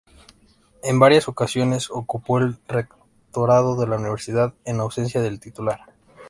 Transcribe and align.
En 0.81 0.97
varias 0.99 1.27
ocasiones 1.27 1.91
ocupó 1.91 2.39
el 2.39 2.57
rectorado 2.67 3.79
de 3.79 3.85
la 3.85 3.97
universidad 3.97 4.55
en 4.65 4.79
ausencia 4.79 5.21
del 5.21 5.39
titular. 5.39 5.93